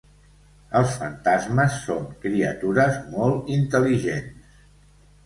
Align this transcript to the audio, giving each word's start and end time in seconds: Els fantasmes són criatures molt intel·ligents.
Els 0.77 0.93
fantasmes 1.01 1.75
són 1.81 2.07
criatures 2.23 2.97
molt 3.17 3.53
intel·ligents. 3.57 4.57